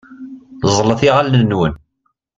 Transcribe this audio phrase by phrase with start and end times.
[0.69, 1.73] Ẓẓlet iɣallen-nwen.